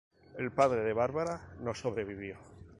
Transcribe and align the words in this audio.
El 0.35 0.49
padre 0.51 0.81
de 0.81 0.93
Barbara 0.93 1.39
no 1.59 1.75
sobrevivió. 1.75 2.35